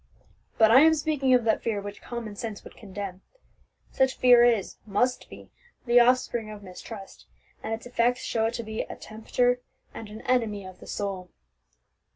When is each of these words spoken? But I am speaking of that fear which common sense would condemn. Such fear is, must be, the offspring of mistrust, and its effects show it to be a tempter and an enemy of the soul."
But 0.57 0.71
I 0.71 0.79
am 0.81 0.95
speaking 0.95 1.31
of 1.35 1.43
that 1.43 1.61
fear 1.61 1.79
which 1.79 2.01
common 2.01 2.35
sense 2.35 2.63
would 2.63 2.75
condemn. 2.75 3.21
Such 3.91 4.17
fear 4.17 4.43
is, 4.43 4.77
must 4.87 5.29
be, 5.29 5.51
the 5.85 5.99
offspring 5.99 6.49
of 6.49 6.63
mistrust, 6.63 7.27
and 7.61 7.71
its 7.71 7.85
effects 7.85 8.21
show 8.21 8.45
it 8.47 8.55
to 8.55 8.63
be 8.63 8.81
a 8.81 8.95
tempter 8.95 9.61
and 9.93 10.09
an 10.09 10.21
enemy 10.21 10.65
of 10.65 10.79
the 10.79 10.87
soul." 10.87 11.29